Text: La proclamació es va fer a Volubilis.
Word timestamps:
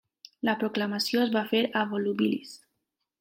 La 0.47 0.53
proclamació 0.61 1.21
es 1.25 1.33
va 1.37 1.43
fer 1.51 1.61
a 1.75 1.83
Volubilis. 1.93 2.57